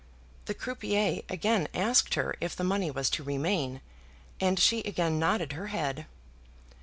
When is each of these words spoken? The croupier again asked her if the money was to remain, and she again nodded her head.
The 0.45 0.55
croupier 0.55 1.21
again 1.29 1.67
asked 1.75 2.15
her 2.15 2.33
if 2.41 2.55
the 2.55 2.63
money 2.63 2.89
was 2.89 3.07
to 3.11 3.23
remain, 3.23 3.81
and 4.39 4.57
she 4.59 4.79
again 4.79 5.19
nodded 5.19 5.51
her 5.51 5.67
head. 5.67 6.07